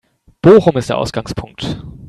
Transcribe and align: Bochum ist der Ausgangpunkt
Bochum 0.41 0.77
ist 0.77 0.89
der 0.89 0.97
Ausgangpunkt 0.97 1.77